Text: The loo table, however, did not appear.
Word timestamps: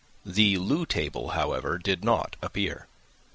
The 0.25 0.57
loo 0.57 0.87
table, 0.87 1.29
however, 1.37 1.77
did 1.77 2.03
not 2.03 2.35
appear. 2.41 2.87